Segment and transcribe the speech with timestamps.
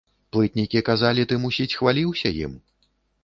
[0.35, 2.57] Плытнікі казалі, ты, мусіць, хваліўся ім.